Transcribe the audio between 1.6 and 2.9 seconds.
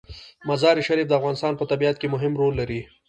طبیعت کې مهم رول لري.